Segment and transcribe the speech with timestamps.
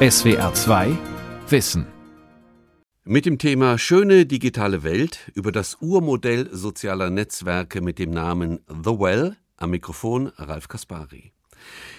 [0.00, 0.96] SWR 2
[1.48, 1.84] Wissen.
[3.02, 8.90] Mit dem Thema Schöne digitale Welt über das Urmodell sozialer Netzwerke mit dem Namen The
[8.90, 11.32] Well am Mikrofon Ralf Kaspari.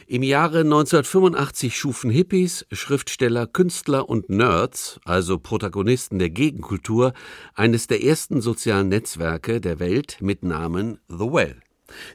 [0.08, 7.12] Im Jahre 1985 schufen Hippies, Schriftsteller, Künstler und Nerds, also Protagonisten der Gegenkultur,
[7.54, 11.60] eines der ersten sozialen Netzwerke der Welt mit Namen The Well.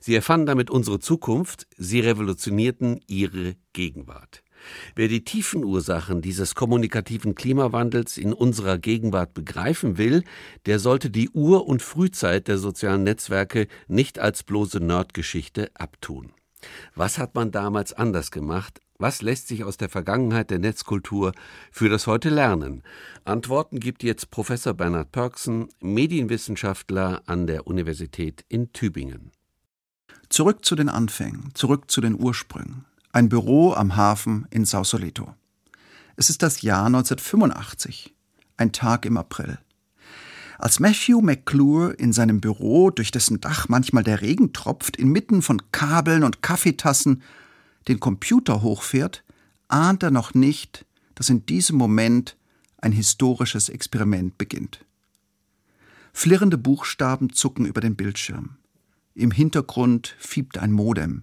[0.01, 4.44] Sie erfanden damit unsere Zukunft, sie revolutionierten ihre Gegenwart.
[4.95, 10.25] Wer die tiefen Ursachen dieses kommunikativen Klimawandels in unserer Gegenwart begreifen will,
[10.67, 16.33] der sollte die Ur- und Frühzeit der sozialen Netzwerke nicht als bloße Nerdgeschichte abtun.
[16.95, 18.81] Was hat man damals anders gemacht?
[18.99, 21.33] Was lässt sich aus der Vergangenheit der Netzkultur
[21.73, 22.83] für das Heute lernen?
[23.25, 29.33] Antworten gibt jetzt Professor Bernhard Pörksen, Medienwissenschaftler an der Universität in Tübingen.
[30.29, 35.35] Zurück zu den Anfängen, zurück zu den Ursprüngen ein Büro am Hafen in Sausalito.
[36.17, 38.13] Es ist das Jahr 1985,
[38.57, 39.59] ein Tag im April.
[40.59, 45.63] Als Matthew McClure in seinem Büro, durch dessen Dach manchmal der Regen tropft, inmitten von
[45.71, 47.23] Kabeln und Kaffeetassen
[47.87, 49.23] den Computer hochfährt,
[49.69, 50.85] ahnt er noch nicht,
[51.15, 52.37] dass in diesem Moment
[52.79, 54.85] ein historisches Experiment beginnt.
[56.13, 58.57] Flirrende Buchstaben zucken über den Bildschirm.
[59.15, 61.23] Im Hintergrund fiebt ein Modem.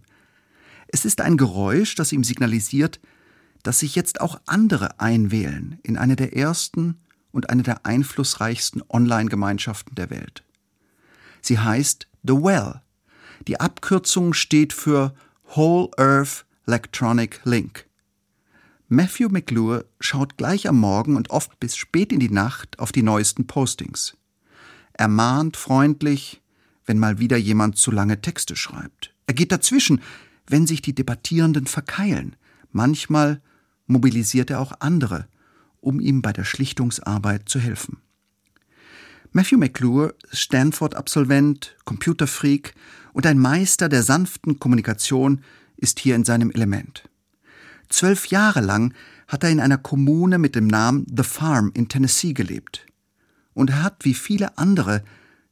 [0.92, 3.00] Es ist ein Geräusch, das ihm signalisiert,
[3.64, 7.00] dass sich jetzt auch andere einwählen in eine der ersten
[7.32, 10.44] und eine der einflussreichsten Online-Gemeinschaften der Welt.
[11.42, 12.82] Sie heißt The Well.
[13.48, 15.16] Die Abkürzung steht für
[15.56, 17.88] Whole Earth Electronic Link.
[18.88, 23.04] Matthew McClure schaut gleich am Morgen und oft bis spät in die Nacht auf die
[23.04, 24.18] neuesten Postings.
[24.94, 26.42] Er mahnt freundlich,
[26.86, 29.14] wenn mal wieder jemand zu lange Texte schreibt.
[29.28, 30.02] Er geht dazwischen,
[30.48, 32.36] wenn sich die Debattierenden verkeilen.
[32.72, 33.42] Manchmal
[33.88, 35.28] mobilisiert er auch andere,
[35.80, 37.98] um ihm bei der Schlichtungsarbeit zu helfen.
[39.34, 42.76] Matthew McClure, Stanford-Absolvent, Computerfreak
[43.14, 45.42] und ein Meister der sanften Kommunikation,
[45.78, 47.10] ist hier in seinem Element.
[47.90, 48.94] Zwölf Jahre lang
[49.28, 52.86] hat er in einer Kommune mit dem Namen The Farm in Tennessee gelebt.
[53.54, 55.04] Und er hat, wie viele andere,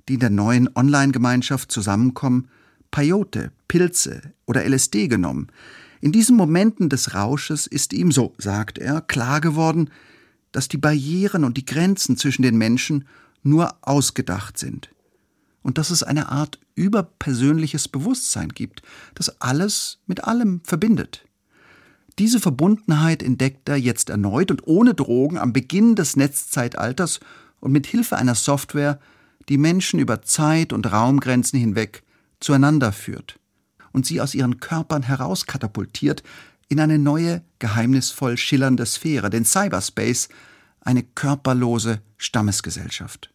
[0.08, 2.50] die in der neuen Online-Gemeinschaft zusammenkommen,
[2.92, 5.48] Peyote, Pilze oder LSD genommen.
[6.02, 9.90] In diesen Momenten des Rausches ist ihm, so sagt er, klar geworden,
[10.52, 13.06] dass die Barrieren und die Grenzen zwischen den Menschen
[13.44, 14.90] nur ausgedacht sind
[15.62, 18.82] und dass es eine Art überpersönliches Bewusstsein gibt,
[19.16, 21.26] das alles mit allem verbindet.
[22.18, 27.20] Diese Verbundenheit entdeckt er jetzt erneut und ohne Drogen am Beginn des Netzzeitalters
[27.60, 29.00] und mit Hilfe einer Software,
[29.48, 32.04] die Menschen über Zeit- und Raumgrenzen hinweg
[32.40, 33.40] zueinander führt
[33.92, 36.24] und sie aus ihren Körpern herauskatapultiert
[36.68, 40.30] in eine neue, geheimnisvoll schillernde Sphäre, den Cyberspace,
[40.82, 43.34] eine körperlose Stammesgesellschaft.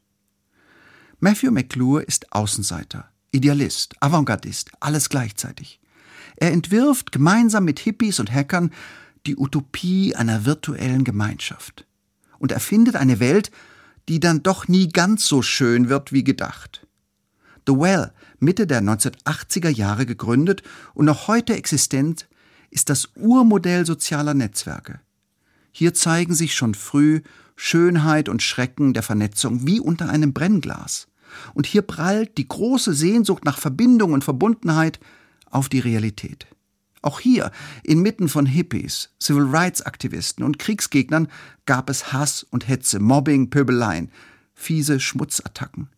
[1.21, 5.81] Matthew McClure ist Außenseiter, Idealist, Avantgardist, alles gleichzeitig.
[6.37, 8.71] Er entwirft gemeinsam mit Hippies und Hackern
[9.27, 11.87] die Utopie einer virtuellen Gemeinschaft
[12.39, 13.51] und erfindet eine Welt,
[14.09, 16.87] die dann doch nie ganz so schön wird wie gedacht.
[17.67, 18.13] The Well,
[18.45, 20.63] Mitte der 1980er Jahre gegründet
[20.95, 22.29] und noch heute existent,
[22.71, 25.01] ist das Urmodell sozialer Netzwerke.
[25.73, 27.23] Hier zeigen sich schon früh
[27.57, 31.09] Schönheit und Schrecken der Vernetzung wie unter einem Brennglas.
[31.53, 35.01] Und hier prallt die große Sehnsucht nach Verbindung und Verbundenheit
[35.51, 36.47] auf die Realität.
[37.03, 37.51] Auch hier,
[37.83, 41.29] inmitten von Hippies, Civil Rights Aktivisten und Kriegsgegnern,
[41.67, 44.11] gab es Hass und Hetze, Mobbing, Pöbeleien,
[44.55, 45.89] fiese Schmutzattacken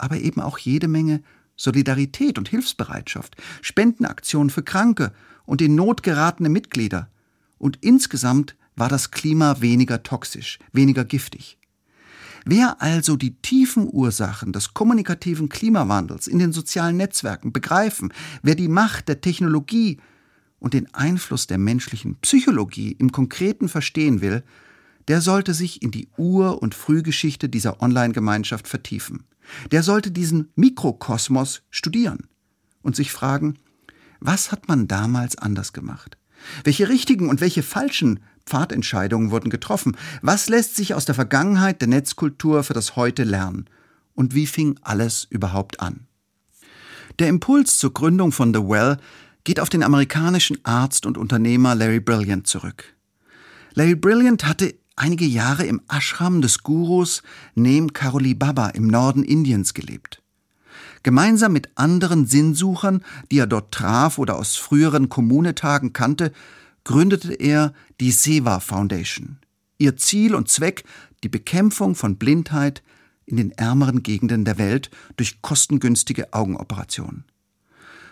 [0.00, 1.22] aber eben auch jede Menge
[1.60, 5.12] Solidarität und Hilfsbereitschaft, Spendenaktionen für Kranke
[5.44, 7.10] und in Not geratene Mitglieder.
[7.58, 11.58] Und insgesamt war das Klima weniger toxisch, weniger giftig.
[12.46, 18.68] Wer also die tiefen Ursachen des kommunikativen Klimawandels in den sozialen Netzwerken begreifen, wer die
[18.68, 19.98] Macht der Technologie
[20.60, 24.42] und den Einfluss der menschlichen Psychologie im Konkreten verstehen will,
[25.08, 29.24] der sollte sich in die Ur- und Frühgeschichte dieser Online-Gemeinschaft vertiefen.
[29.70, 32.28] Der sollte diesen Mikrokosmos studieren
[32.82, 33.58] und sich fragen,
[34.20, 36.16] was hat man damals anders gemacht?
[36.64, 39.96] Welche richtigen und welche falschen Pfadentscheidungen wurden getroffen?
[40.22, 43.66] Was lässt sich aus der Vergangenheit der Netzkultur für das Heute lernen?
[44.14, 46.06] Und wie fing alles überhaupt an?
[47.18, 48.98] Der Impuls zur Gründung von The Well
[49.44, 52.94] geht auf den amerikanischen Arzt und Unternehmer Larry Brilliant zurück.
[53.74, 57.22] Larry Brilliant hatte einige Jahre im Ashram des Gurus
[57.54, 60.22] Neem Karoli Baba im Norden Indiens gelebt.
[61.02, 66.32] Gemeinsam mit anderen Sinnsuchern, die er dort traf oder aus früheren Kommunetagen kannte,
[66.84, 69.38] gründete er die SEWA Foundation.
[69.78, 70.84] Ihr Ziel und Zweck
[71.24, 72.82] die Bekämpfung von Blindheit
[73.24, 77.24] in den ärmeren Gegenden der Welt durch kostengünstige Augenoperationen.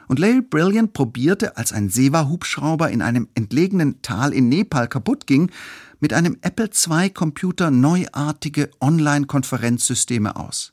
[0.07, 5.51] Und Larry Brilliant probierte, als ein SEWA-Hubschrauber in einem entlegenen Tal in Nepal kaputt ging,
[6.01, 10.73] mit einem Apple II-Computer neuartige Online-Konferenzsysteme aus.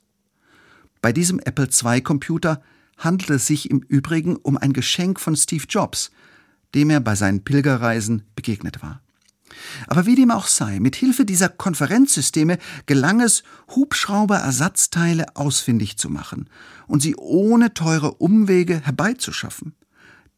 [1.02, 2.62] Bei diesem Apple II-Computer
[2.98, 6.12] handelt es sich im Übrigen um ein Geschenk von Steve Jobs,
[6.74, 9.02] dem er bei seinen Pilgerreisen begegnet war.
[9.88, 13.44] Aber wie dem auch sei, mit Hilfe dieser Konferenzsysteme gelang es,
[13.76, 16.50] Hubschrauberersatzteile ausfindig zu machen
[16.88, 19.76] und sie ohne teure Umwege herbeizuschaffen.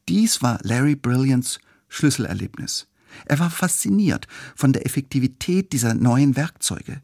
[0.08, 1.58] Dies war Larry Brilliants
[1.88, 2.87] Schlüsselerlebnis.
[3.26, 7.00] Er war fasziniert von der Effektivität dieser neuen Werkzeuge.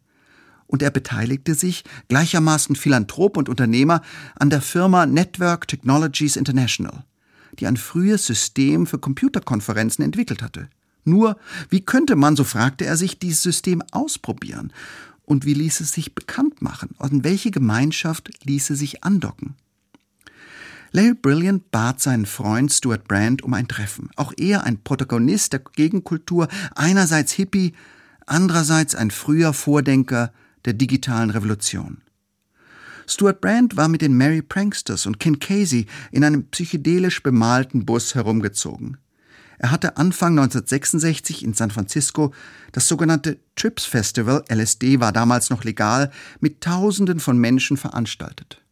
[0.67, 4.03] Und er beteiligte sich, gleichermaßen Philanthrop und Unternehmer,
[4.37, 7.05] an der Firma Network Technologies International,
[7.59, 10.69] die ein frühes System für Computerkonferenzen entwickelt hatte.
[11.05, 11.37] Nur,
[11.69, 14.73] wie könnte man, so fragte er sich, dieses System ausprobieren?
[15.27, 16.91] Und wie ließ es sich bekannt machen?
[16.99, 19.55] Und welche Gemeinschaft ließe sich andocken?
[20.97, 24.11] Larry Brilliant bat seinen Freund Stuart Brand um ein Treffen.
[24.15, 26.47] Auch er ein Protagonist der Gegenkultur,
[26.77, 27.75] einerseits Hippie,
[28.27, 30.33] andererseits ein früher Vordenker
[30.65, 32.03] der digitalen Revolution.
[33.09, 38.15] Stuart Brand war mit den Mary Pranksters und Ken Casey in einem psychedelisch bemalten Bus
[38.15, 38.97] herumgezogen.
[39.59, 42.33] Er hatte Anfang 1966 in San Francisco
[42.71, 48.64] das sogenannte Trips Festival, LSD war damals noch legal, mit Tausenden von Menschen veranstaltet.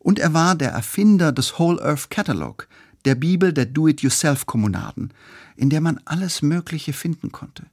[0.00, 2.66] Und er war der Erfinder des Whole Earth Catalog,
[3.04, 5.12] der Bibel der Do-it-yourself-Kommunaden,
[5.56, 7.66] in der man alles Mögliche finden konnte.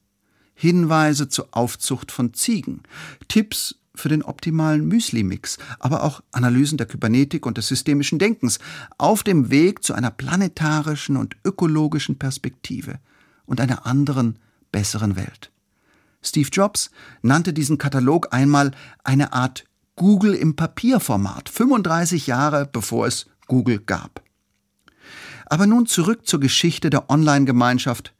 [0.54, 2.82] Hinweise zur Aufzucht von Ziegen,
[3.28, 8.58] Tipps für den optimalen Müsli-Mix, aber auch Analysen der Kybernetik und des systemischen Denkens
[8.98, 13.00] auf dem Weg zu einer planetarischen und ökologischen Perspektive
[13.46, 14.38] und einer anderen,
[14.70, 15.50] besseren Welt.
[16.22, 16.90] Steve Jobs
[17.22, 18.72] nannte diesen Katalog einmal
[19.04, 19.64] eine Art
[19.98, 24.22] Google im Papierformat, 35 Jahre bevor es Google gab.
[25.46, 28.14] Aber nun zurück zur Geschichte der Online-Gemeinschaft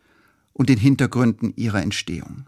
[0.52, 2.46] und den Hintergründen ihrer Entstehung.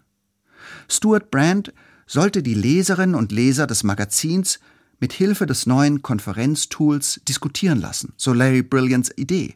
[0.89, 1.73] Stuart Brand
[2.07, 4.59] sollte die Leserinnen und Leser des Magazins
[4.99, 9.55] mit Hilfe des neuen Konferenztools diskutieren lassen, so Larry Brilliants Idee.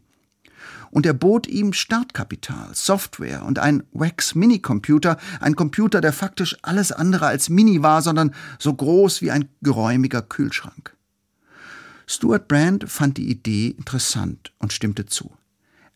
[0.94, 6.92] Und er bot ihm Startkapital, Software und ein Wax Minicomputer, ein Computer, der faktisch alles
[6.92, 10.94] andere als Mini war, sondern so groß wie ein geräumiger Kühlschrank.
[12.06, 15.32] Stuart Brand fand die Idee interessant und stimmte zu.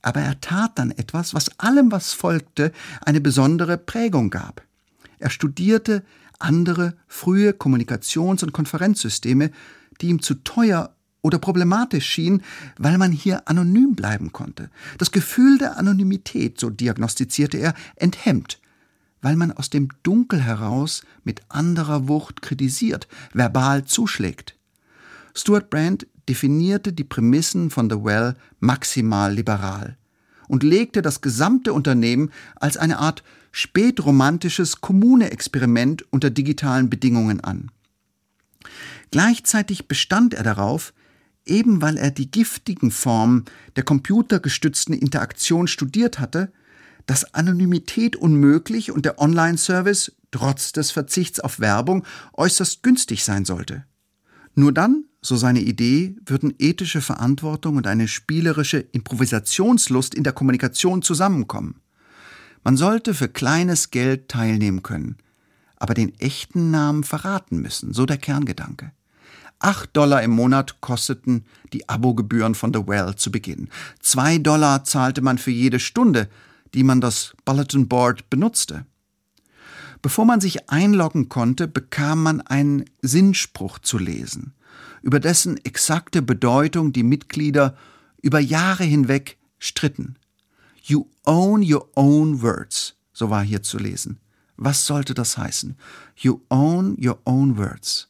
[0.03, 4.63] Aber er tat dann etwas, was allem, was folgte, eine besondere Prägung gab.
[5.21, 6.03] Er studierte
[6.41, 9.53] andere frühe Kommunikations- und Konferenzsysteme,
[10.01, 10.93] die ihm zu teuer
[11.23, 12.43] oder problematisch schienen,
[12.79, 14.71] weil man hier anonym bleiben konnte.
[14.99, 18.61] Das Gefühl der Anonymität, so diagnostizierte er, enthemmt,
[19.21, 24.57] weil man aus dem Dunkel heraus mit anderer Wucht kritisiert, verbal zuschlägt.
[25.35, 29.97] Stuart Brand definierte die Prämissen von The Well maximal liberal
[30.47, 33.23] und legte das gesamte Unternehmen als eine Art
[33.53, 37.71] spätromantisches Kommune-Experiment unter digitalen Bedingungen an.
[39.11, 40.93] Gleichzeitig bestand er darauf,
[41.49, 43.45] eben weil er die giftigen Formen
[43.77, 46.53] der computergestützten Interaktion studiert hatte,
[47.07, 53.85] dass Anonymität unmöglich und der Online-Service, trotz des Verzichts auf Werbung, äußerst günstig sein sollte.
[54.55, 61.01] Nur dann, so seine Idee, würden ethische Verantwortung und eine spielerische Improvisationslust in der Kommunikation
[61.01, 61.81] zusammenkommen.
[62.63, 65.17] Man sollte für kleines Geld teilnehmen können,
[65.77, 68.93] aber den echten Namen verraten müssen, so der Kerngedanke.
[69.61, 73.69] Acht Dollar im Monat kosteten die Abogebühren von The Well zu Beginn.
[74.01, 76.29] Zwei Dollar zahlte man für jede Stunde,
[76.75, 78.87] die man das Bulletin Board benutzte.
[80.01, 84.55] Bevor man sich einloggen konnte, bekam man einen Sinnspruch zu lesen,
[85.03, 87.77] über dessen exakte Bedeutung die Mitglieder
[88.23, 90.17] über Jahre hinweg stritten.
[90.83, 94.21] You own your own words, so war hier zu lesen.
[94.57, 95.77] Was sollte das heißen?
[96.17, 98.08] You own your own words.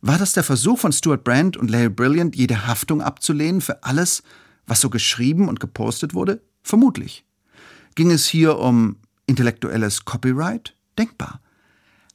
[0.00, 4.22] War das der Versuch von Stuart Brand und Larry Brilliant, jede Haftung abzulehnen für alles,
[4.66, 6.40] was so geschrieben und gepostet wurde?
[6.62, 7.24] Vermutlich.
[7.96, 10.76] Ging es hier um intellektuelles Copyright?
[10.96, 11.40] Denkbar.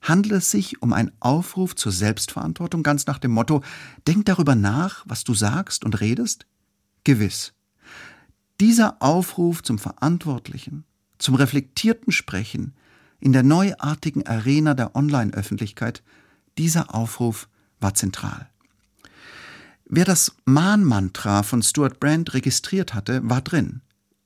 [0.01, 3.63] Handelt es sich um einen Aufruf zur Selbstverantwortung ganz nach dem Motto,
[4.07, 6.45] denk darüber nach, was du sagst und redest?
[7.03, 7.53] Gewiss.
[8.59, 10.85] Dieser Aufruf zum Verantwortlichen,
[11.17, 12.73] zum reflektierten Sprechen
[13.19, 16.03] in der neuartigen Arena der Online-Öffentlichkeit,
[16.57, 17.47] dieser Aufruf
[17.83, 18.49] war zentral.
[19.85, 23.81] Wer das Mahnmantra von Stuart Brand registriert hatte, war drin.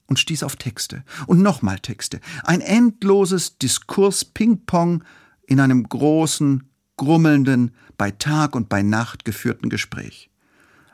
[0.07, 2.21] und stieß auf Texte und nochmal Texte.
[2.43, 5.03] Ein endloses Diskurs-Ping-Pong
[5.45, 6.63] in einem großen,
[6.95, 10.29] grummelnden, bei Tag und bei Nacht geführten Gespräch.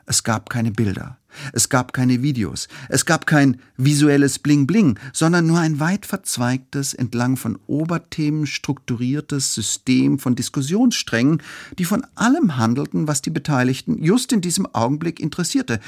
[0.06, 1.18] Es gab keine Bilder,
[1.52, 7.36] es gab keine Videos, es gab kein visuelles Bling-Bling, sondern nur ein weit verzweigtes, entlang
[7.36, 11.42] von Oberthemen strukturiertes System von Diskussionssträngen,
[11.78, 15.80] die von allem handelten, was die Beteiligten just in diesem Augenblick interessierte.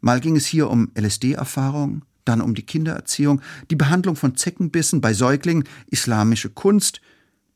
[0.00, 3.40] Mal ging es hier um LSD-Erfahrung, dann um die Kindererziehung,
[3.70, 7.00] die Behandlung von Zeckenbissen bei Säuglingen, islamische Kunst,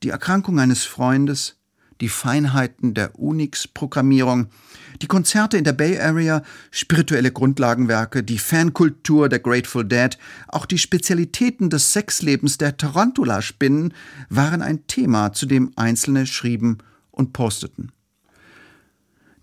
[0.03, 1.57] die Erkrankung eines Freundes,
[2.05, 4.49] die Feinheiten der Unix-Programmierung,
[5.01, 10.19] die Konzerte in der Bay Area, spirituelle Grundlagenwerke, die Fankultur der Grateful Dead,
[10.49, 13.95] auch die Spezialitäten des Sexlebens der Tarantula-Spinnen
[14.29, 16.77] waren ein Thema, zu dem Einzelne schrieben
[17.11, 17.91] und posteten.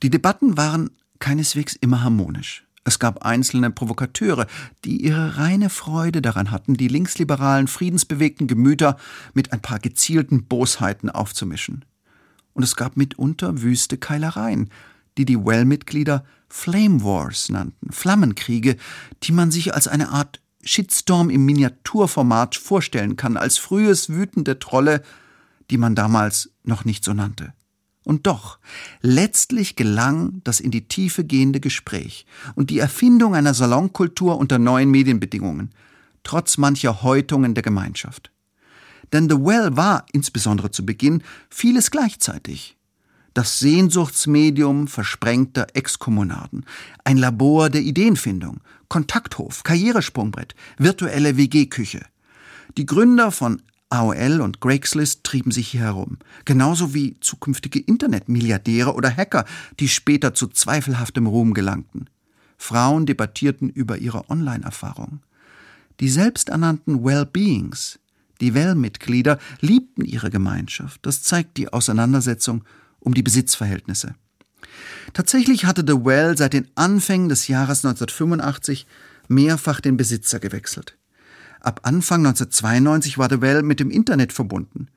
[0.04, 2.68] Die Debatten waren keineswegs immer harmonisch.
[2.84, 4.46] Es gab einzelne Provokateure,
[4.86, 8.98] die ihre reine Freude daran hatten, die linksliberalen, friedensbewegten Gemüter
[9.34, 11.86] mit ein paar gezielten Bosheiten aufzumischen.
[12.54, 14.70] Und es gab mitunter wüste Keilereien,
[15.18, 18.78] die die Well-Mitglieder Flame Wars nannten, Flammenkriege,
[19.24, 25.02] die man sich als eine Art Shitstorm im Miniaturformat vorstellen kann, als frühes wütende Trolle,
[25.70, 27.54] die man damals noch nicht so nannte.
[28.04, 28.60] Und doch,
[29.02, 34.90] letztlich gelang das in die Tiefe gehende Gespräch und die Erfindung einer Salonkultur unter neuen
[34.90, 35.72] Medienbedingungen,
[36.24, 38.32] trotz mancher Häutungen der Gemeinschaft.
[39.14, 42.78] Denn The Well war, insbesondere zu Beginn, vieles gleichzeitig.
[43.34, 46.66] Das Sehnsuchtsmedium versprengter Exkommunaden,
[47.06, 52.02] ein Labor der Ideenfindung, Kontakthof, Karrieresprungbrett, virtuelle WG-Küche.
[52.78, 59.16] Die Gründer von AOL und Craigslist trieben sich hier herum, genauso wie zukünftige Internetmilliardäre oder
[59.16, 59.46] Hacker,
[59.80, 62.10] die später zu zweifelhaftem Ruhm gelangten.
[62.58, 65.22] Frauen debattierten über ihre Online-Erfahrungen.
[66.00, 68.00] Die selbsternannten Well-Beings,
[68.42, 71.06] die Well-Mitglieder, liebten ihre Gemeinschaft.
[71.06, 72.64] Das zeigt die Auseinandersetzung
[73.00, 74.16] um die Besitzverhältnisse.
[75.14, 78.86] Tatsächlich hatte The Well seit den Anfängen des Jahres 1985
[79.28, 80.98] mehrfach den Besitzer gewechselt.
[81.60, 84.88] Ab Anfang 1992 war The Well mit dem Internet verbunden.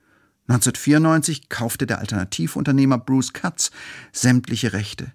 [0.47, 3.71] 1994 kaufte der Alternativunternehmer Bruce Katz
[4.11, 5.11] sämtliche Rechte,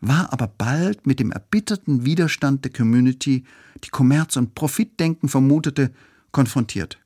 [0.00, 3.44] war aber bald mit dem erbitterten Widerstand der Community,
[3.84, 5.90] die Kommerz- und Profitdenken vermutete,
[6.32, 6.98] konfrontiert.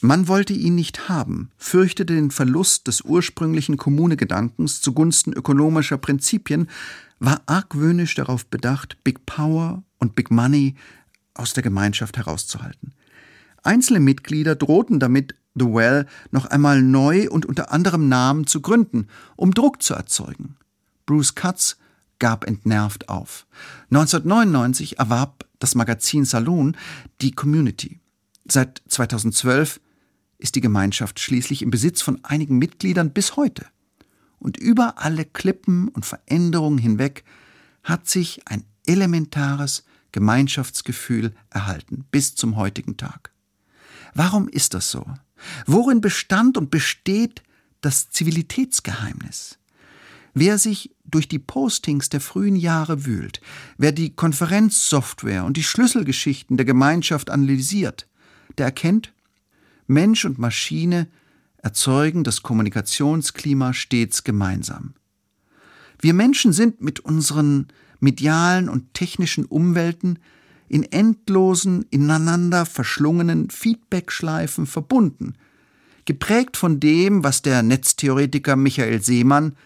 [0.00, 6.68] Man wollte ihn nicht haben, fürchtete den Verlust des ursprünglichen Kommunegedankens zugunsten ökonomischer Prinzipien,
[7.18, 10.74] war argwöhnisch darauf bedacht, Big Power und Big Money
[11.34, 12.94] aus der Gemeinschaft herauszuhalten.
[13.62, 19.08] Einzelne Mitglieder drohten damit, The Well noch einmal neu und unter anderem Namen zu gründen,
[19.36, 20.56] um Druck zu erzeugen.
[21.06, 21.76] Bruce Katz
[22.18, 23.46] gab entnervt auf.
[23.90, 26.76] 1999 erwarb das Magazin Saloon
[27.20, 27.99] die Community.
[28.50, 29.80] Seit 2012
[30.38, 33.64] ist die Gemeinschaft schließlich im Besitz von einigen Mitgliedern bis heute.
[34.40, 37.24] Und über alle Klippen und Veränderungen hinweg
[37.84, 43.30] hat sich ein elementares Gemeinschaftsgefühl erhalten bis zum heutigen Tag.
[44.14, 45.06] Warum ist das so?
[45.66, 47.44] Worin bestand und besteht
[47.82, 49.58] das Zivilitätsgeheimnis?
[50.34, 53.40] Wer sich durch die Postings der frühen Jahre wühlt,
[53.78, 58.08] wer die Konferenzsoftware und die Schlüsselgeschichten der Gemeinschaft analysiert,
[58.58, 59.12] der erkennt,
[59.86, 61.08] Mensch und Maschine
[61.58, 64.94] erzeugen das Kommunikationsklima stets gemeinsam.
[66.00, 70.18] Wir Menschen sind mit unseren medialen und technischen Umwelten
[70.68, 75.34] in endlosen, ineinander verschlungenen Feedbackschleifen verbunden,
[76.04, 79.56] geprägt von dem, was der Netztheoretiker Michael Seemann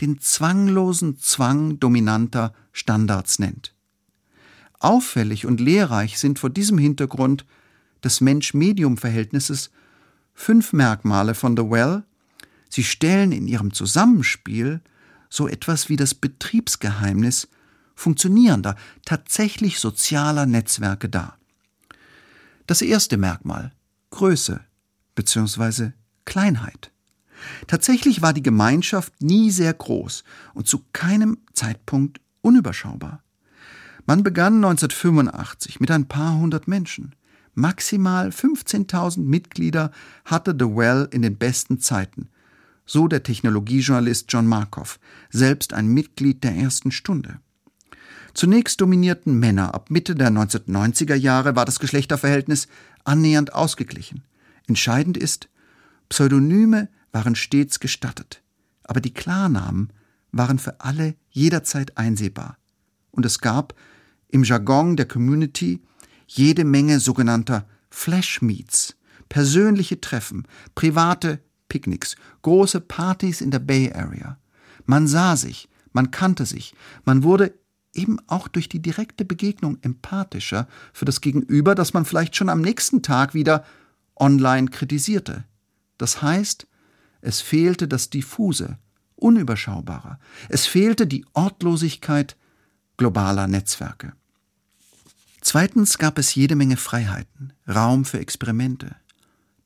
[0.00, 3.74] den zwanglosen Zwang dominanter Standards nennt.
[4.78, 7.44] Auffällig und lehrreich sind vor diesem Hintergrund
[8.04, 9.70] des Mensch-Medium-Verhältnisses
[10.34, 12.04] fünf Merkmale von The Well.
[12.68, 14.80] Sie stellen in ihrem Zusammenspiel
[15.28, 17.48] so etwas wie das Betriebsgeheimnis
[17.94, 21.36] funktionierender, tatsächlich sozialer Netzwerke dar.
[22.66, 23.72] Das erste Merkmal
[24.10, 24.60] Größe
[25.14, 25.90] bzw.
[26.24, 26.90] Kleinheit.
[27.66, 33.22] Tatsächlich war die Gemeinschaft nie sehr groß und zu keinem Zeitpunkt unüberschaubar.
[34.06, 37.14] Man begann 1985 mit ein paar hundert Menschen.
[37.54, 39.90] Maximal 15.000 Mitglieder
[40.24, 42.28] hatte The Well in den besten Zeiten.
[42.86, 44.98] So der Technologiejournalist John Markov,
[45.30, 47.40] selbst ein Mitglied der ersten Stunde.
[48.34, 52.68] Zunächst dominierten Männer, ab Mitte der 1990er Jahre war das Geschlechterverhältnis
[53.04, 54.22] annähernd ausgeglichen.
[54.66, 55.48] Entscheidend ist,
[56.08, 58.42] Pseudonyme waren stets gestattet,
[58.84, 59.92] aber die Klarnamen
[60.32, 62.56] waren für alle jederzeit einsehbar.
[63.10, 63.74] Und es gab
[64.28, 65.82] im Jargon der Community
[66.32, 68.96] jede Menge sogenannter Flash-Meets,
[69.28, 70.46] persönliche Treffen,
[70.76, 74.38] private Picknicks, große Partys in der Bay Area.
[74.86, 77.52] Man sah sich, man kannte sich, man wurde
[77.94, 82.60] eben auch durch die direkte Begegnung empathischer für das Gegenüber, das man vielleicht schon am
[82.60, 83.64] nächsten Tag wieder
[84.14, 85.44] online kritisierte.
[85.98, 86.68] Das heißt,
[87.22, 88.78] es fehlte das Diffuse,
[89.16, 90.18] Unüberschaubare.
[90.48, 92.36] Es fehlte die Ortlosigkeit
[92.96, 94.12] globaler Netzwerke.
[95.40, 98.94] Zweitens gab es jede Menge Freiheiten, Raum für Experimente.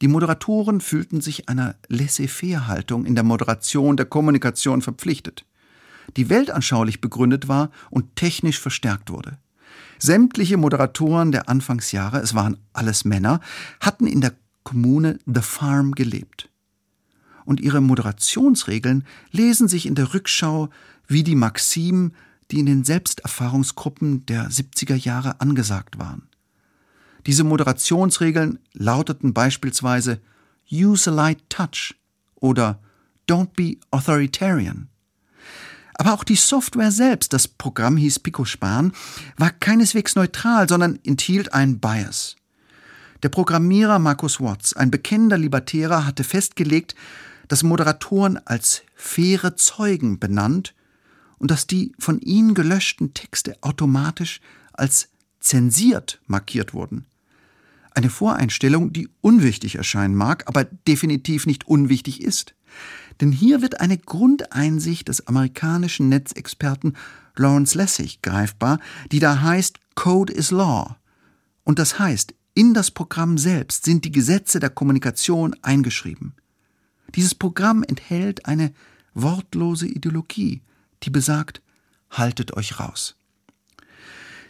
[0.02, 5.44] Die Moderatoren fühlten sich einer Laissez-faire-Haltung in der Moderation der Kommunikation verpflichtet,
[6.16, 9.38] die weltanschaulich begründet war und technisch verstärkt wurde.
[9.98, 13.40] Sämtliche Moderatoren der Anfangsjahre, es waren alles Männer,
[13.80, 16.50] hatten in der Kommune The Farm gelebt.
[17.44, 20.70] Und ihre Moderationsregeln lesen sich in der Rückschau
[21.06, 22.14] wie die Maximen,
[22.54, 26.28] die in den Selbsterfahrungsgruppen der 70er Jahre angesagt waren.
[27.26, 30.20] Diese Moderationsregeln lauteten beispielsweise
[30.70, 31.96] Use a light touch
[32.36, 32.78] oder
[33.28, 34.88] Don't be authoritarian.
[35.94, 38.92] Aber auch die Software selbst, das Programm hieß PicoSpan,
[39.36, 42.36] war keineswegs neutral, sondern enthielt einen Bias.
[43.24, 46.94] Der Programmierer Markus Watts, ein bekennender Libertärer, hatte festgelegt,
[47.48, 50.72] dass Moderatoren als faire Zeugen benannt
[51.44, 54.40] und dass die von ihnen gelöschten Texte automatisch
[54.72, 55.10] als
[55.40, 57.04] zensiert markiert wurden.
[57.90, 62.54] Eine Voreinstellung, die unwichtig erscheinen mag, aber definitiv nicht unwichtig ist.
[63.20, 66.96] Denn hier wird eine Grundeinsicht des amerikanischen Netzexperten
[67.36, 68.80] Lawrence Lessig greifbar,
[69.12, 70.96] die da heißt Code is Law.
[71.62, 76.32] Und das heißt, in das Programm selbst sind die Gesetze der Kommunikation eingeschrieben.
[77.14, 78.72] Dieses Programm enthält eine
[79.12, 80.62] wortlose Ideologie,
[81.04, 81.62] die besagt,
[82.10, 83.16] haltet euch raus.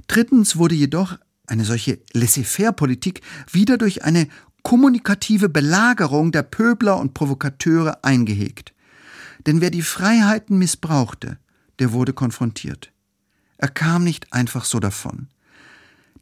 [0.06, 3.20] Drittens wurde jedoch eine solche Laissez-faire-Politik
[3.50, 4.28] wieder durch eine
[4.62, 8.72] kommunikative Belagerung der Pöbler und Provokateure eingehegt.
[9.46, 11.38] Denn wer die Freiheiten missbrauchte,
[11.78, 12.92] der wurde konfrontiert.
[13.58, 15.28] Er kam nicht einfach so davon.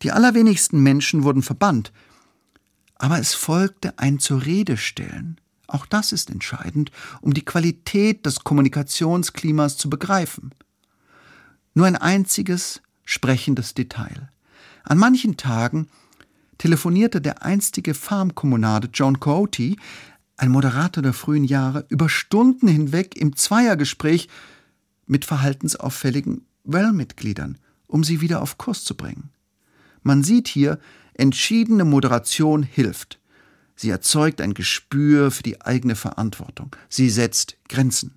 [0.02, 1.92] Die allerwenigsten Menschen wurden verbannt,
[2.96, 5.40] aber es folgte ein zur Rede stellen.
[5.72, 10.54] Auch das ist entscheidend, um die Qualität des Kommunikationsklimas zu begreifen.
[11.72, 14.28] Nur ein einziges sprechendes Detail.
[14.84, 15.88] An manchen Tagen
[16.58, 19.76] telefonierte der einstige Farmkommunade John Coyote,
[20.36, 24.28] ein Moderator der frühen Jahre, über Stunden hinweg im Zweiergespräch
[25.06, 27.56] mit verhaltensauffälligen Well-Mitgliedern,
[27.86, 29.30] um sie wieder auf Kurs zu bringen.
[30.02, 30.78] Man sieht hier,
[31.14, 33.21] entschiedene Moderation hilft.
[33.82, 36.70] Sie erzeugt ein Gespür für die eigene Verantwortung.
[36.88, 38.14] Sie setzt Grenzen.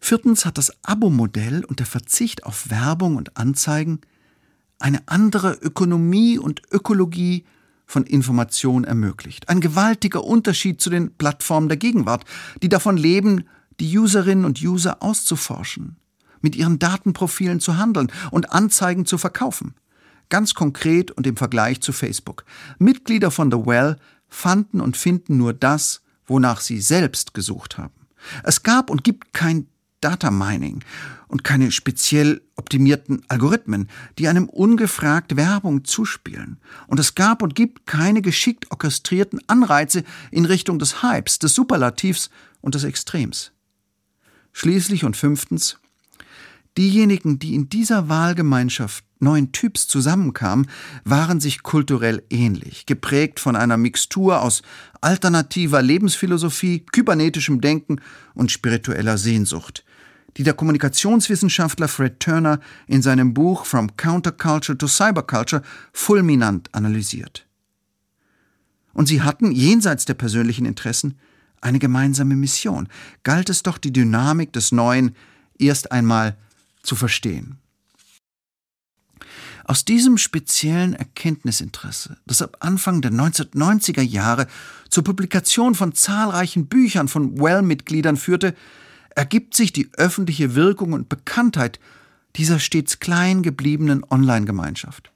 [0.00, 4.00] Viertens hat das Abo-Modell und der Verzicht auf Werbung und Anzeigen
[4.80, 7.44] eine andere Ökonomie und Ökologie
[7.86, 9.48] von Information ermöglicht.
[9.48, 12.24] Ein gewaltiger Unterschied zu den Plattformen der Gegenwart,
[12.60, 13.44] die davon leben,
[13.78, 15.94] die Userinnen und User auszuforschen,
[16.40, 19.76] mit ihren Datenprofilen zu handeln und Anzeigen zu verkaufen.
[20.28, 22.44] Ganz konkret und im Vergleich zu Facebook.
[22.78, 23.96] Mitglieder von The Well
[24.28, 27.94] fanden und finden nur das, wonach sie selbst gesucht haben.
[28.42, 29.68] Es gab und gibt kein
[30.00, 30.84] Data Mining
[31.28, 33.88] und keine speziell optimierten Algorithmen,
[34.18, 36.58] die einem ungefragt Werbung zuspielen.
[36.86, 42.30] Und es gab und gibt keine geschickt orchestrierten Anreize in Richtung des Hypes, des Superlativs
[42.60, 43.52] und des Extrems.
[44.52, 45.78] Schließlich und fünftens,
[46.78, 50.68] diejenigen, die in dieser Wahlgemeinschaft neuen Typs zusammenkamen,
[51.04, 54.62] waren sich kulturell ähnlich, geprägt von einer Mixtur aus
[55.00, 58.00] alternativer Lebensphilosophie, kybernetischem Denken
[58.34, 59.84] und spiritueller Sehnsucht,
[60.36, 65.62] die der Kommunikationswissenschaftler Fred Turner in seinem Buch From Counterculture to Cyberculture
[65.92, 67.44] fulminant analysiert.
[68.92, 71.18] Und sie hatten, jenseits der persönlichen Interessen,
[71.60, 72.88] eine gemeinsame Mission.
[73.24, 75.16] Galt es doch, die Dynamik des Neuen
[75.58, 76.36] erst einmal
[76.82, 77.58] zu verstehen.
[79.64, 84.46] Aus diesem speziellen Erkenntnisinteresse, das ab Anfang der 1990er Jahre
[84.88, 88.54] zur Publikation von zahlreichen Büchern von Well-Mitgliedern führte,
[89.14, 91.80] ergibt sich die öffentliche Wirkung und Bekanntheit
[92.36, 95.12] dieser stets klein gebliebenen Online-Gemeinschaft.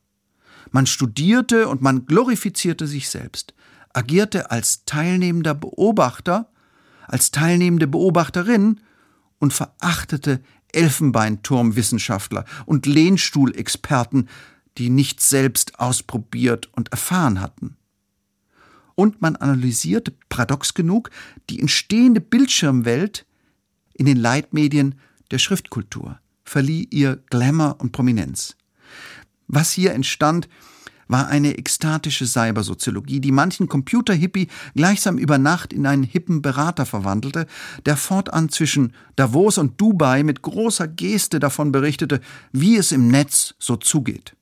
[0.70, 3.54] Man studierte und man glorifizierte sich selbst,
[3.94, 6.50] agierte als teilnehmender Beobachter,
[7.06, 8.80] als teilnehmende Beobachterin
[9.38, 14.28] und verachtete Elfenbeinturmwissenschaftler und Lehnstuhlexperten,
[14.78, 17.76] die nichts selbst ausprobiert und erfahren hatten.
[18.94, 21.10] Und man analysierte, paradox genug,
[21.50, 23.26] die entstehende Bildschirmwelt
[23.94, 24.96] in den Leitmedien
[25.30, 28.56] der Schriftkultur, verlieh ihr Glamour und Prominenz.
[29.48, 30.48] Was hier entstand,
[31.12, 37.46] war eine ekstatische Cybersoziologie, die manchen Computerhippie gleichsam über Nacht in einen hippen Berater verwandelte,
[37.86, 42.20] der fortan zwischen Davos und Dubai mit großer Geste davon berichtete,
[42.50, 44.34] wie es im Netz so zugeht.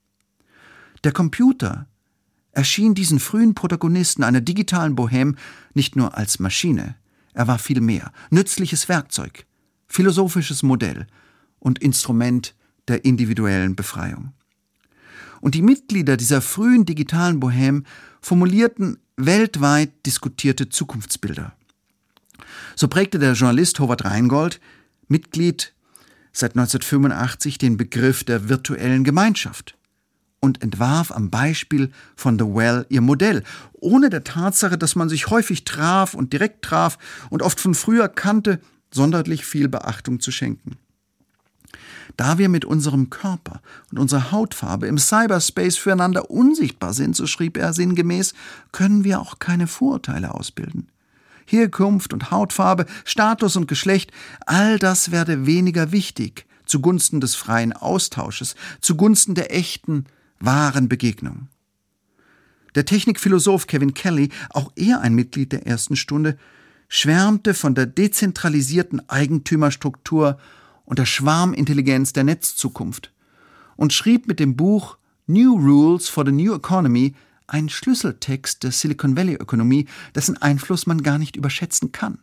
[1.04, 1.86] Der Computer
[2.52, 5.36] erschien diesen frühen Protagonisten einer digitalen Bohème
[5.74, 6.96] nicht nur als Maschine,
[7.32, 9.46] er war viel mehr, nützliches Werkzeug,
[9.86, 11.06] philosophisches Modell
[11.58, 12.54] und Instrument
[12.88, 14.32] der individuellen Befreiung.
[15.40, 17.84] Und die Mitglieder dieser frühen digitalen Bohème
[18.20, 21.52] formulierten weltweit diskutierte Zukunftsbilder.
[22.76, 24.60] So prägte der Journalist Howard Reingold,
[25.08, 25.72] Mitglied
[26.32, 29.76] seit 1985, den Begriff der virtuellen Gemeinschaft
[30.40, 33.42] und entwarf am Beispiel von The Well ihr Modell,
[33.74, 36.98] ohne der Tatsache, dass man sich häufig traf und direkt traf
[37.28, 40.76] und oft von früher kannte, sonderlich viel Beachtung zu schenken.
[42.16, 47.56] Da wir mit unserem Körper und unserer Hautfarbe im Cyberspace füreinander unsichtbar sind, so schrieb
[47.56, 48.34] er sinngemäß,
[48.72, 50.88] können wir auch keine Vorurteile ausbilden.
[51.46, 54.12] Herkunft und Hautfarbe, Status und Geschlecht,
[54.46, 60.06] all das werde weniger wichtig zugunsten des freien Austausches, zugunsten der echten,
[60.38, 61.48] wahren Begegnung.
[62.74, 66.38] Der Technikphilosoph Kevin Kelly, auch er ein Mitglied der ersten Stunde,
[66.88, 70.38] schwärmte von der dezentralisierten Eigentümerstruktur
[70.90, 73.12] und der Schwarmintelligenz der Netzzukunft
[73.76, 74.98] und schrieb mit dem Buch
[75.28, 77.14] New Rules for the New Economy
[77.46, 82.18] einen Schlüsseltext der Silicon Valley Ökonomie, dessen Einfluss man gar nicht überschätzen kann.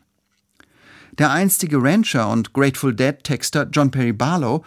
[1.18, 4.66] Der einstige Rancher und Grateful Dead Texter John Perry Barlow,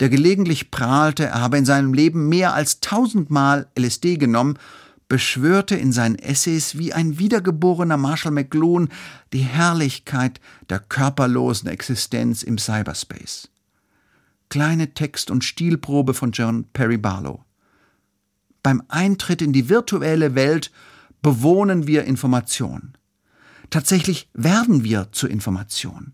[0.00, 4.58] der gelegentlich prahlte, er habe in seinem Leben mehr als tausendmal LSD genommen
[5.08, 8.88] beschwörte in seinen Essays wie ein wiedergeborener Marshall McLuhan
[9.32, 13.48] die Herrlichkeit der körperlosen Existenz im Cyberspace.
[14.48, 17.44] Kleine Text- und Stilprobe von John Perry Barlow.
[18.62, 20.72] Beim Eintritt in die virtuelle Welt
[21.22, 22.96] bewohnen wir Information.
[23.70, 26.12] Tatsächlich werden wir zur Information.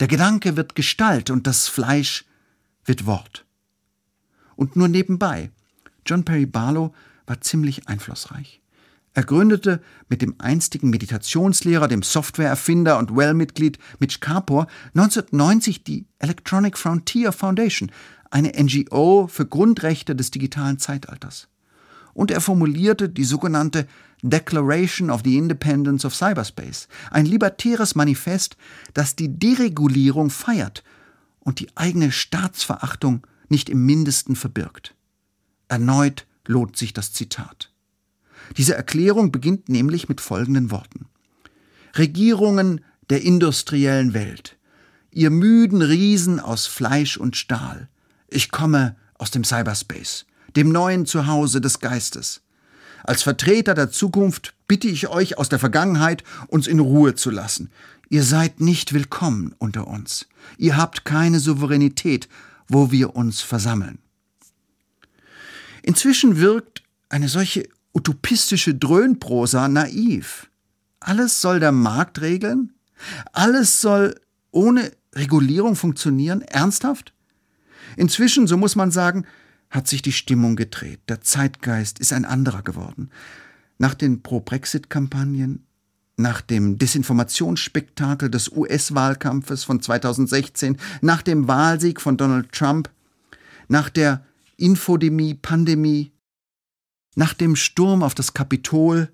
[0.00, 2.24] Der Gedanke wird Gestalt und das Fleisch
[2.84, 3.44] wird Wort.
[4.56, 5.50] Und nur nebenbei,
[6.06, 6.92] John Perry Barlow
[7.26, 8.62] war ziemlich einflussreich.
[9.14, 16.78] Er gründete mit dem einstigen Meditationslehrer, dem Softwareerfinder und Well-Mitglied Mitch Kapor 1990 die Electronic
[16.78, 17.92] Frontier Foundation,
[18.30, 21.48] eine NGO für Grundrechte des digitalen Zeitalters.
[22.14, 23.86] Und er formulierte die sogenannte
[24.22, 28.56] Declaration of the Independence of Cyberspace, ein libertäres Manifest,
[28.94, 30.84] das die Deregulierung feiert
[31.40, 34.94] und die eigene Staatsverachtung nicht im mindesten verbirgt.
[35.68, 37.72] Erneut lohnt sich das Zitat.
[38.56, 41.06] Diese Erklärung beginnt nämlich mit folgenden Worten.
[41.96, 44.56] Regierungen der industriellen Welt,
[45.10, 47.88] ihr müden Riesen aus Fleisch und Stahl,
[48.28, 52.42] ich komme aus dem Cyberspace, dem neuen Zuhause des Geistes.
[53.04, 57.70] Als Vertreter der Zukunft bitte ich euch aus der Vergangenheit, uns in Ruhe zu lassen.
[58.08, 60.26] Ihr seid nicht willkommen unter uns.
[60.56, 62.28] Ihr habt keine Souveränität,
[62.68, 63.98] wo wir uns versammeln.
[65.82, 70.48] Inzwischen wirkt eine solche utopistische Dröhnprosa naiv.
[71.00, 72.72] Alles soll der Markt regeln?
[73.32, 74.14] Alles soll
[74.50, 76.42] ohne Regulierung funktionieren?
[76.42, 77.12] Ernsthaft?
[77.96, 79.26] Inzwischen, so muss man sagen,
[79.70, 81.00] hat sich die Stimmung gedreht.
[81.08, 83.10] Der Zeitgeist ist ein anderer geworden.
[83.78, 85.66] Nach den Pro-Brexit-Kampagnen,
[86.16, 92.90] nach dem Desinformationsspektakel des US-Wahlkampfes von 2016, nach dem Wahlsieg von Donald Trump,
[93.68, 94.24] nach der
[94.62, 96.12] Infodemie, Pandemie,
[97.16, 99.10] nach dem Sturm auf das Kapitol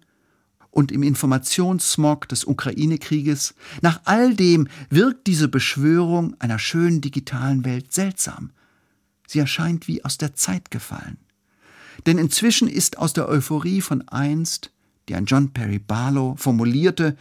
[0.70, 7.92] und im Informationssmog des Ukraine-Krieges, nach all dem wirkt diese Beschwörung einer schönen digitalen Welt
[7.92, 8.50] seltsam.
[9.26, 11.16] Sie erscheint wie aus der Zeit gefallen.
[12.06, 14.70] Denn inzwischen ist aus der Euphorie von einst,
[15.08, 17.16] die ein John Perry Barlow formulierte,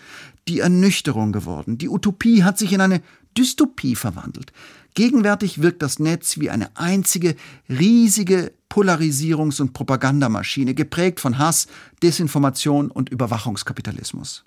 [0.47, 1.77] die Ernüchterung geworden.
[1.77, 3.01] Die Utopie hat sich in eine
[3.37, 4.51] Dystopie verwandelt.
[4.97, 7.35] Gegenwärtig wirkt das Netz wie eine einzige
[7.69, 11.67] riesige Polarisierungs- und Propagandamaschine, geprägt von Hass,
[12.01, 14.43] Desinformation und Überwachungskapitalismus.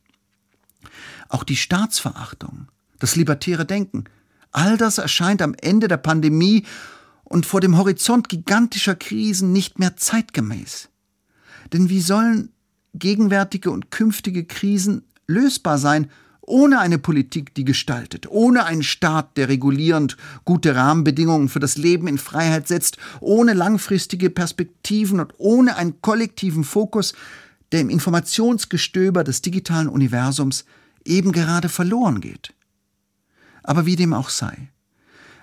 [1.28, 2.66] Auch die Staatsverachtung,
[2.98, 4.06] das libertäre Denken,
[4.50, 6.66] all das erscheint am Ende der Pandemie
[7.22, 10.88] und vor dem Horizont gigantischer Krisen nicht mehr zeitgemäß.
[11.72, 12.50] Denn wie sollen
[12.92, 16.10] gegenwärtige und künftige Krisen lösbar sein,
[16.50, 22.06] ohne eine Politik, die gestaltet, ohne einen Staat, der regulierend gute Rahmenbedingungen für das Leben
[22.06, 27.14] in Freiheit setzt, ohne langfristige Perspektiven und ohne einen kollektiven Fokus,
[27.72, 30.64] der im Informationsgestöber des digitalen Universums
[31.04, 32.52] eben gerade verloren geht.
[33.62, 34.68] Aber wie dem auch sei.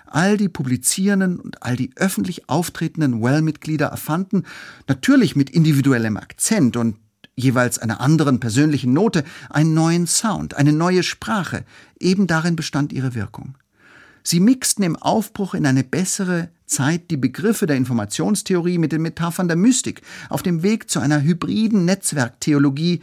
[0.06, 4.44] All die publizierenden und all die öffentlich auftretenden Well-Mitglieder erfanden,
[4.86, 6.96] natürlich mit individuellem Akzent und
[7.38, 11.64] jeweils einer anderen persönlichen Note, einen neuen Sound, eine neue Sprache.
[11.98, 13.54] Eben darin bestand ihre Wirkung.
[14.22, 19.48] Sie mixten im Aufbruch in eine bessere Zeit die Begriffe der Informationstheorie mit den Metaphern
[19.48, 23.00] der Mystik auf dem Weg zu einer hybriden Netzwerktheologie,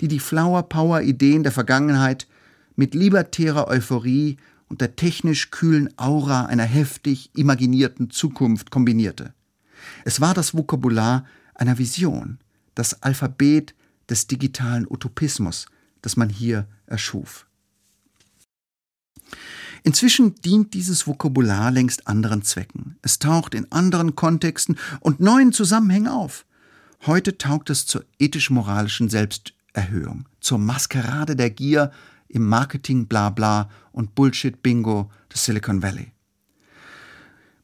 [0.00, 2.26] die die Flower Power Ideen der Vergangenheit
[2.74, 4.36] mit libertärer Euphorie
[4.68, 9.32] und der technisch kühlen Aura einer heftig imaginierten Zukunft kombinierte.
[10.04, 12.38] Es war das Vokabular einer Vision,
[12.74, 13.74] das Alphabet
[14.08, 15.66] des digitalen Utopismus,
[16.02, 17.46] das man hier erschuf.
[19.82, 22.96] Inzwischen dient dieses Vokabular längst anderen Zwecken.
[23.02, 26.44] Es taucht in anderen Kontexten und neuen Zusammenhängen auf.
[27.06, 31.92] Heute taugt es zur ethisch-moralischen Selbsterhöhung, zur Maskerade der Gier
[32.28, 36.12] im Marketing-Blabla und Bullshit-Bingo des Silicon Valley.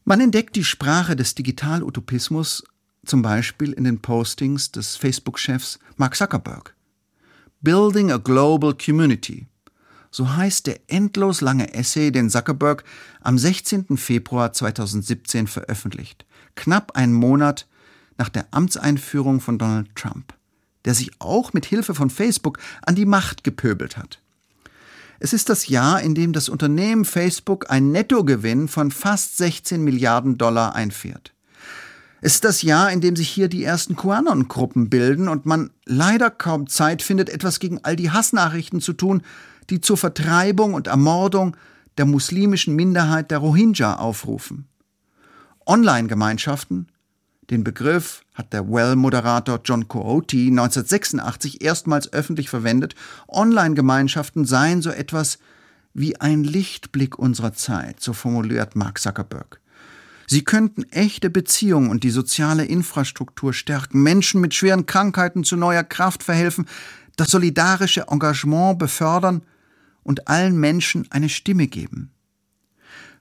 [0.05, 2.63] Man entdeckt die Sprache des Digital-Utopismus
[3.05, 6.75] zum Beispiel in den Postings des Facebook-Chefs Mark Zuckerberg.
[7.61, 9.47] Building a Global Community.
[10.11, 12.83] So heißt der endlos lange Essay, den Zuckerberg
[13.21, 13.97] am 16.
[13.97, 17.67] Februar 2017 veröffentlicht, knapp einen Monat
[18.17, 20.33] nach der Amtseinführung von Donald Trump,
[20.85, 24.19] der sich auch mit Hilfe von Facebook an die Macht gepöbelt hat.
[25.19, 30.37] Es ist das Jahr, in dem das Unternehmen Facebook einen Nettogewinn von fast 16 Milliarden
[30.37, 31.33] Dollar einfährt.
[32.25, 36.29] Es ist das Jahr, in dem sich hier die ersten QAnon-Gruppen bilden und man leider
[36.29, 39.23] kaum Zeit findet, etwas gegen all die Hassnachrichten zu tun,
[39.69, 41.57] die zur Vertreibung und Ermordung
[41.97, 44.69] der muslimischen Minderheit der Rohingya aufrufen.
[45.65, 46.87] Online-Gemeinschaften,
[47.49, 52.95] den Begriff hat der Well-Moderator John Coyote 1986 erstmals öffentlich verwendet.
[53.27, 55.39] Online-Gemeinschaften seien so etwas
[55.93, 59.59] wie ein Lichtblick unserer Zeit, so formuliert Mark Zuckerberg.
[60.33, 65.83] Sie könnten echte Beziehungen und die soziale Infrastruktur stärken, Menschen mit schweren Krankheiten zu neuer
[65.83, 66.67] Kraft verhelfen,
[67.17, 69.43] das solidarische Engagement befördern
[70.01, 72.09] und allen Menschen eine Stimme geben.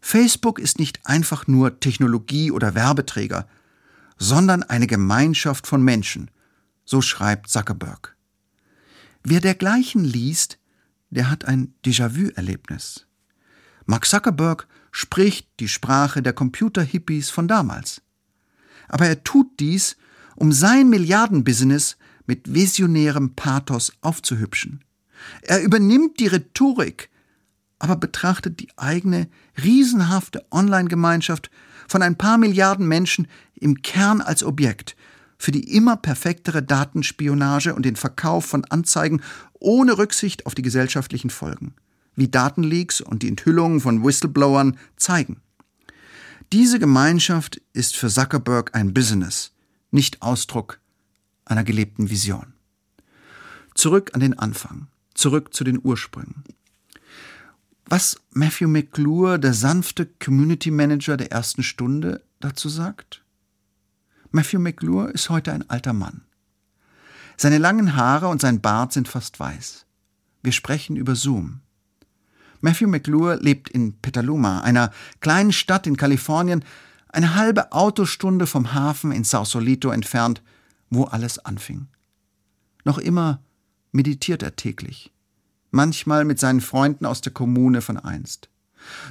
[0.01, 3.47] Facebook ist nicht einfach nur Technologie oder Werbeträger,
[4.17, 6.31] sondern eine Gemeinschaft von Menschen,
[6.87, 8.17] so schreibt Zuckerberg.
[9.23, 10.59] Wer dergleichen liest,
[11.11, 13.07] der hat ein Déjà-vu-Erlebnis.
[13.87, 18.03] Mark Zuckerberg spricht die Sprache der Computer-Hippies von damals.
[18.89, 19.97] Aber er tut dies,
[20.37, 24.85] um sein Milliardenbusiness mit visionärem Pathos aufzuhübschen.
[25.43, 27.11] Er übernimmt die Rhetorik,
[27.79, 29.29] aber betrachtet die eigene
[29.63, 31.51] riesenhafte Online-Gemeinschaft
[31.89, 34.97] von ein paar Milliarden Menschen im Kern als Objekt
[35.43, 39.23] für die immer perfektere Datenspionage und den Verkauf von Anzeigen
[39.59, 41.75] ohne Rücksicht auf die gesellschaftlichen Folgen,
[42.15, 45.41] wie Datenleaks und die Enthüllungen von Whistleblowern zeigen.
[46.53, 49.53] Diese Gemeinschaft ist für Zuckerberg ein Business,
[49.91, 50.81] nicht Ausdruck
[51.45, 52.53] einer gelebten Vision.
[53.75, 56.45] Zurück an den Anfang, zurück zu den Ursprüngen.
[57.87, 63.23] Was Matthew McClure, der sanfte Community Manager der ersten Stunde, dazu sagt?
[64.31, 66.23] Matthew McClure ist heute ein alter Mann.
[67.37, 69.85] Seine langen Haare und sein Bart sind fast weiß.
[70.43, 71.61] Wir sprechen über Zoom.
[72.63, 76.65] Matthew McClure lebt in Petaluma, einer kleinen Stadt in Kalifornien,
[77.09, 80.43] eine halbe Autostunde vom Hafen in Sausalito entfernt,
[80.89, 81.89] wo alles anfing.
[82.85, 83.43] Noch immer
[83.93, 85.13] meditiert er täglich
[85.73, 88.49] manchmal mit seinen Freunden aus der Kommune von einst.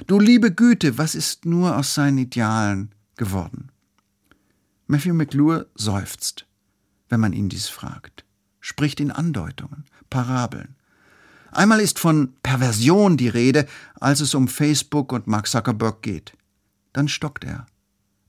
[0.06, 3.70] Du liebe Güte, was ist nur aus seinen Idealen geworden?
[4.86, 6.46] Matthew McClure seufzt,
[7.08, 8.24] wenn man ihn dies fragt,
[8.60, 10.76] spricht in Andeutungen, Parabeln.
[11.52, 13.66] Einmal ist von Perversion die Rede,
[14.00, 16.32] als es um Facebook und Mark Zuckerberg geht.
[16.94, 17.66] Dann stockt er.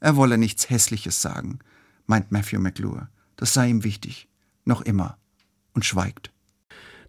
[0.02, 1.60] Er wolle nichts Hässliches sagen,
[2.06, 3.08] meint Matthew McClure.
[3.38, 4.28] Das sei ihm wichtig.
[4.66, 5.18] Noch immer.
[5.74, 6.32] Und schweigt.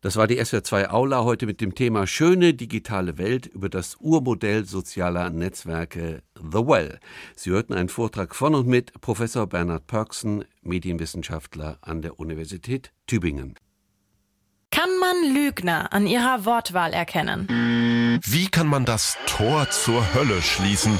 [0.03, 4.66] Das war die SWR2 Aula heute mit dem Thema Schöne digitale Welt über das Urmodell
[4.66, 7.00] sozialer Netzwerke The Well.
[7.35, 13.55] Sie hörten einen Vortrag von und mit Professor Bernhard Pörksen, Medienwissenschaftler an der Universität Tübingen.
[14.74, 18.20] Kann man Lügner an ihrer Wortwahl erkennen?
[18.24, 20.98] Wie kann man das Tor zur Hölle schließen?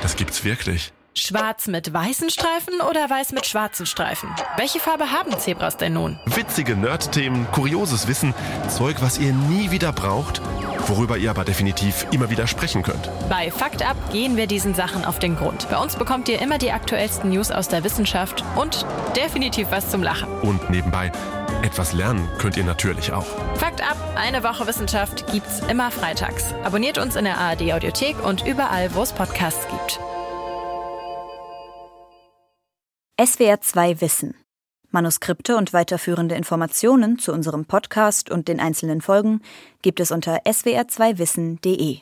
[0.00, 0.90] Das gibt's wirklich.
[1.12, 4.30] Schwarz mit weißen Streifen oder weiß mit schwarzen Streifen?
[4.56, 6.18] Welche Farbe haben Zebras denn nun?
[6.24, 8.32] Witzige Nerd-Themen, kurioses Wissen,
[8.68, 10.40] Zeug, was ihr nie wieder braucht,
[10.86, 13.10] worüber ihr aber definitiv immer wieder sprechen könnt.
[13.28, 15.68] Bei Fakt Up gehen wir diesen Sachen auf den Grund.
[15.68, 20.02] Bei uns bekommt ihr immer die aktuellsten News aus der Wissenschaft und definitiv was zum
[20.02, 20.26] Lachen.
[20.40, 21.12] Und nebenbei
[21.62, 23.26] Etwas lernen könnt ihr natürlich auch.
[23.54, 26.52] Fakt ab, eine Woche Wissenschaft gibt's immer freitags.
[26.64, 30.00] Abonniert uns in der ARD Audiothek und überall, wo es Podcasts gibt.
[33.24, 34.34] SWR 2 Wissen.
[34.90, 39.40] Manuskripte und weiterführende Informationen zu unserem Podcast und den einzelnen Folgen
[39.80, 41.98] gibt es unter swr2wissen.de.